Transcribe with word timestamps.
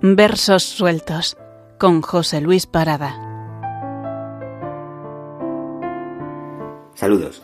Versos 0.00 0.62
sueltos 0.62 1.36
con 1.76 2.02
José 2.02 2.40
Luis 2.40 2.66
Parada. 2.66 3.16
Saludos. 6.94 7.42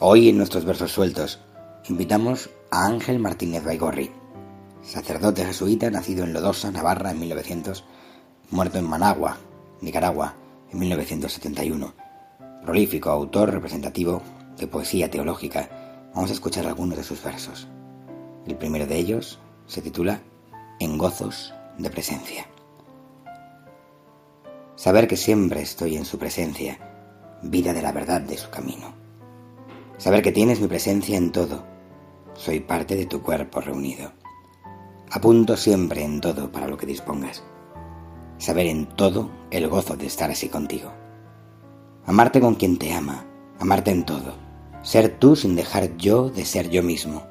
Hoy 0.00 0.30
en 0.30 0.36
nuestros 0.36 0.64
versos 0.64 0.90
sueltos 0.90 1.38
invitamos 1.88 2.50
a 2.72 2.86
Ángel 2.86 3.20
Martínez 3.20 3.62
Baigorri, 3.64 4.10
sacerdote 4.82 5.44
jesuita 5.44 5.92
nacido 5.92 6.24
en 6.24 6.32
Lodosa, 6.32 6.72
Navarra 6.72 7.12
en 7.12 7.20
1900, 7.20 7.84
muerto 8.50 8.78
en 8.78 8.88
Managua, 8.88 9.36
Nicaragua 9.80 10.34
en 10.72 10.78
1971. 10.80 11.94
Prolífico 12.64 13.10
autor 13.10 13.52
representativo 13.52 14.22
de 14.58 14.66
poesía 14.66 15.08
teológica. 15.08 16.10
Vamos 16.16 16.30
a 16.30 16.34
escuchar 16.34 16.66
algunos 16.66 16.98
de 16.98 17.04
sus 17.04 17.22
versos. 17.22 17.68
El 18.44 18.56
primero 18.56 18.88
de 18.88 18.96
ellos 18.96 19.38
se 19.68 19.82
titula 19.82 20.20
En 20.80 20.98
gozos 20.98 21.54
de 21.82 21.90
presencia. 21.90 22.46
Saber 24.76 25.08
que 25.08 25.16
siempre 25.16 25.60
estoy 25.60 25.96
en 25.96 26.04
su 26.04 26.18
presencia, 26.18 26.78
vida 27.42 27.72
de 27.72 27.82
la 27.82 27.92
verdad 27.92 28.20
de 28.20 28.36
su 28.36 28.50
camino. 28.50 28.94
Saber 29.98 30.22
que 30.22 30.32
tienes 30.32 30.60
mi 30.60 30.68
presencia 30.68 31.16
en 31.16 31.32
todo, 31.32 31.66
soy 32.34 32.60
parte 32.60 32.96
de 32.96 33.06
tu 33.06 33.22
cuerpo 33.22 33.60
reunido. 33.60 34.12
Apunto 35.10 35.56
siempre 35.56 36.02
en 36.02 36.20
todo 36.20 36.50
para 36.50 36.68
lo 36.68 36.76
que 36.76 36.86
dispongas. 36.86 37.42
Saber 38.38 38.66
en 38.66 38.86
todo 38.86 39.30
el 39.50 39.68
gozo 39.68 39.96
de 39.96 40.06
estar 40.06 40.30
así 40.30 40.48
contigo. 40.48 40.92
Amarte 42.06 42.40
con 42.40 42.54
quien 42.54 42.78
te 42.78 42.94
ama, 42.94 43.26
amarte 43.58 43.90
en 43.90 44.06
todo. 44.06 44.34
Ser 44.82 45.18
tú 45.18 45.36
sin 45.36 45.56
dejar 45.56 45.96
yo 45.98 46.30
de 46.30 46.46
ser 46.46 46.70
yo 46.70 46.82
mismo. 46.82 47.26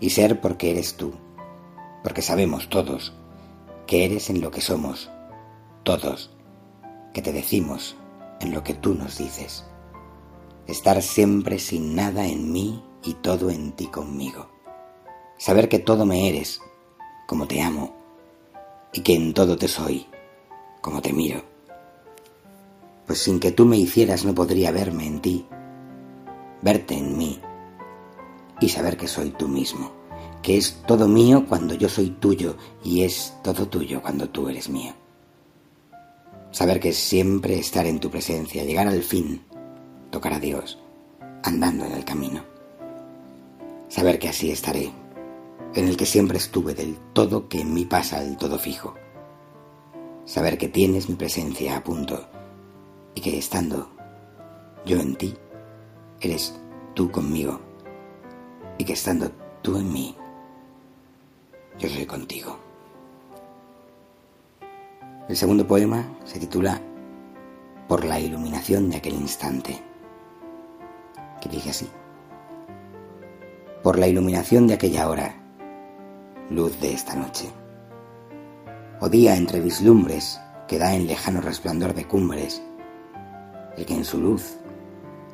Y 0.00 0.10
ser 0.10 0.40
porque 0.42 0.70
eres 0.70 0.96
tú. 0.96 1.14
Porque 2.02 2.20
sabemos 2.20 2.68
todos 2.68 3.14
que 3.86 4.04
eres 4.04 4.30
en 4.30 4.40
lo 4.40 4.50
que 4.50 4.60
somos, 4.60 5.10
todos, 5.82 6.30
que 7.12 7.22
te 7.22 7.32
decimos 7.32 7.96
en 8.40 8.52
lo 8.52 8.62
que 8.62 8.74
tú 8.74 8.94
nos 8.94 9.18
dices. 9.18 9.64
Estar 10.66 11.02
siempre 11.02 11.58
sin 11.58 11.94
nada 11.94 12.26
en 12.26 12.52
mí 12.52 12.82
y 13.02 13.14
todo 13.14 13.50
en 13.50 13.72
ti 13.72 13.86
conmigo. 13.88 14.48
Saber 15.36 15.68
que 15.68 15.78
todo 15.78 16.06
me 16.06 16.28
eres, 16.28 16.60
como 17.26 17.46
te 17.46 17.60
amo, 17.60 17.94
y 18.92 19.00
que 19.02 19.14
en 19.14 19.34
todo 19.34 19.56
te 19.56 19.68
soy, 19.68 20.06
como 20.80 21.02
te 21.02 21.12
miro. 21.12 21.42
Pues 23.06 23.18
sin 23.18 23.40
que 23.40 23.52
tú 23.52 23.66
me 23.66 23.76
hicieras 23.76 24.24
no 24.24 24.34
podría 24.34 24.70
verme 24.70 25.06
en 25.06 25.20
ti, 25.20 25.46
verte 26.62 26.96
en 26.96 27.18
mí 27.18 27.40
y 28.60 28.68
saber 28.70 28.96
que 28.96 29.08
soy 29.08 29.30
tú 29.30 29.48
mismo 29.48 30.03
que 30.44 30.58
es 30.58 30.82
todo 30.86 31.08
mío 31.08 31.46
cuando 31.48 31.72
yo 31.72 31.88
soy 31.88 32.10
tuyo 32.10 32.54
y 32.84 33.02
es 33.02 33.32
todo 33.42 33.66
tuyo 33.66 34.02
cuando 34.02 34.28
tú 34.28 34.50
eres 34.50 34.68
mío. 34.68 34.92
Saber 36.50 36.80
que 36.80 36.92
siempre 36.92 37.58
estar 37.58 37.86
en 37.86 37.98
tu 37.98 38.10
presencia, 38.10 38.62
llegar 38.62 38.86
al 38.86 39.02
fin, 39.02 39.42
tocar 40.10 40.34
a 40.34 40.40
Dios, 40.40 40.78
andando 41.42 41.86
en 41.86 41.92
el 41.92 42.04
camino. 42.04 42.44
Saber 43.88 44.18
que 44.18 44.28
así 44.28 44.50
estaré, 44.50 44.92
en 45.74 45.88
el 45.88 45.96
que 45.96 46.04
siempre 46.04 46.36
estuve 46.36 46.74
del 46.74 46.98
todo 47.14 47.48
que 47.48 47.62
en 47.62 47.72
mí 47.72 47.86
pasa 47.86 48.22
el 48.22 48.36
todo 48.36 48.58
fijo. 48.58 48.94
Saber 50.26 50.58
que 50.58 50.68
tienes 50.68 51.08
mi 51.08 51.14
presencia 51.14 51.74
a 51.74 51.82
punto 51.82 52.28
y 53.14 53.22
que 53.22 53.38
estando 53.38 53.88
yo 54.84 55.00
en 55.00 55.16
ti, 55.16 55.34
eres 56.20 56.54
tú 56.92 57.10
conmigo 57.10 57.62
y 58.76 58.84
que 58.84 58.92
estando 58.92 59.30
tú 59.62 59.78
en 59.78 59.90
mí, 59.90 60.14
yo 61.78 61.88
soy 61.88 62.06
contigo. 62.06 62.58
El 65.28 65.36
segundo 65.36 65.66
poema 65.66 66.04
se 66.24 66.38
titula 66.38 66.80
Por 67.88 68.04
la 68.04 68.20
iluminación 68.20 68.90
de 68.90 68.96
aquel 68.96 69.14
instante, 69.14 69.80
que 71.40 71.48
dice 71.48 71.70
así. 71.70 71.88
Por 73.82 73.98
la 73.98 74.06
iluminación 74.06 74.66
de 74.66 74.74
aquella 74.74 75.08
hora, 75.08 75.34
luz 76.50 76.78
de 76.80 76.92
esta 76.92 77.14
noche. 77.14 77.50
O 79.00 79.08
día 79.08 79.36
entre 79.36 79.60
vislumbres 79.60 80.40
que 80.68 80.78
da 80.78 80.94
en 80.94 81.06
lejano 81.06 81.40
resplandor 81.40 81.94
de 81.94 82.06
cumbres, 82.06 82.62
el 83.76 83.84
que 83.84 83.94
en 83.94 84.04
su 84.04 84.20
luz 84.20 84.56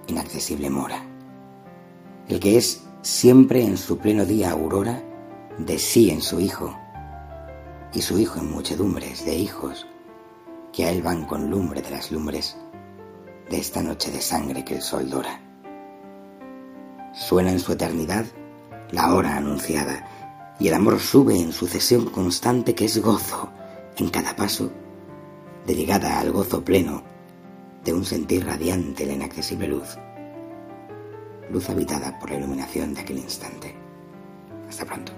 inaccesible 0.06 0.70
mora, 0.70 1.04
el 2.28 2.41
que 2.41 2.56
es 2.56 2.84
siempre 3.03 3.62
en 3.62 3.76
su 3.76 3.98
pleno 3.98 4.25
día 4.25 4.50
aurora, 4.50 5.03
de 5.59 5.78
sí 5.78 6.11
en 6.11 6.22
su 6.22 6.41
Hijo, 6.41 6.77
y 7.93 8.03
su 8.03 8.19
Hijo 8.19 8.38
en 8.41 8.50
muchedumbres 8.50 9.25
de 9.25 9.34
hijos, 9.34 9.87
que 10.72 10.84
a 10.84 10.91
él 10.91 11.03
van 11.03 11.25
con 11.25 11.50
lumbre 11.50 11.83
de 11.83 11.91
las 11.91 12.12
lumbres 12.12 12.56
de 13.50 13.59
esta 13.59 13.83
noche 13.83 14.11
de 14.11 14.21
sangre 14.21 14.65
que 14.65 14.77
el 14.77 14.83
sol 14.83 15.11
dora. 15.11 15.41
Suena 17.12 17.50
en 17.50 17.59
su 17.59 17.72
eternidad 17.72 18.25
la 18.93 19.15
hora 19.15 19.37
anunciada, 19.37 20.06
y 20.59 20.69
el 20.69 20.75
amor 20.75 21.00
sube 21.00 21.41
en 21.41 21.53
sucesión 21.53 22.06
constante 22.11 22.75
que 22.75 22.84
es 22.84 23.00
gozo 23.00 23.50
en 23.97 24.11
cada 24.11 24.37
paso, 24.37 24.71
de 25.67 25.75
llegada 25.75 26.21
al 26.21 26.32
gozo 26.32 26.65
pleno 26.65 27.03
de 27.84 27.94
un 27.94 28.05
sentir 28.05 28.44
radiante 28.44 29.06
la 29.06 29.15
inaccesible 29.15 29.67
luz, 29.67 29.99
luz 31.50 31.69
habitada 31.71 32.19
por 32.19 32.31
la 32.31 32.37
iluminación 32.37 32.94
de 32.94 33.00
aquel 33.00 33.19
instante. 33.19 33.89
Hasta 34.70 34.84
pronto. 34.84 35.12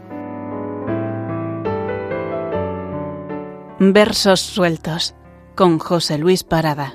Versos 3.78 4.40
sueltos 4.40 5.14
con 5.54 5.78
José 5.78 6.16
Luis 6.16 6.42
Parada. 6.42 6.94